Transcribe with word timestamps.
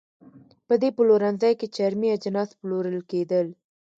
په 0.67 0.73
دې 0.81 0.89
پلورنځۍ 0.97 1.53
کې 1.59 1.67
چرمي 1.75 2.09
اجناس 2.17 2.49
پلورل 2.59 2.99
کېدل. 3.11 3.47